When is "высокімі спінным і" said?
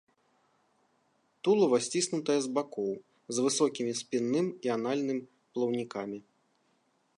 3.49-4.75